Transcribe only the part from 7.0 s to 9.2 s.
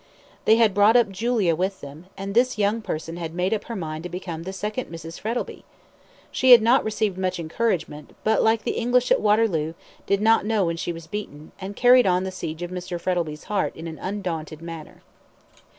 much encouragement, but, like the English